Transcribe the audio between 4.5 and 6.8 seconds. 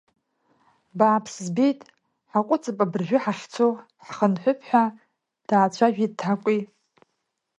ҳәа, даацәажәеит ҭакәи.